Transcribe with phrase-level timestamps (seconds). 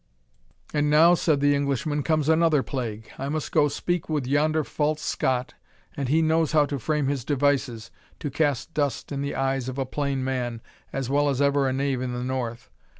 [0.73, 3.11] "And now," said the Englishman, "comes another plague.
[3.19, 5.53] I must go speak with yonder false Scot,
[5.95, 9.77] and he knows how to frame his devices, to cast dust in the eyes of
[9.77, 10.59] a plain man,
[10.91, 12.71] as well as ever a knave in the north.